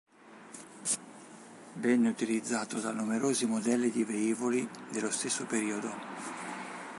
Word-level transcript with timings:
Venne 1.73 2.09
utilizzato 2.09 2.79
da 2.79 2.91
numerosi 2.91 3.45
modelli 3.45 3.91
di 3.91 4.03
velivoli 4.03 4.67
dello 4.91 5.11
stesso 5.11 5.45
periodo. 5.45 5.93